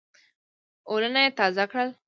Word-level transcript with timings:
ولونه 0.91 1.19
یې 1.25 1.29
تازه 1.39 1.65
کړل. 1.71 1.89